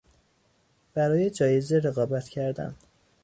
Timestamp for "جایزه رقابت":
1.29-2.29